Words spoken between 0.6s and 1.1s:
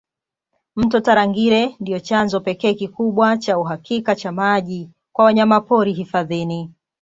Mto